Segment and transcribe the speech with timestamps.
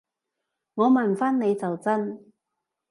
[0.73, 2.33] 我問返你就真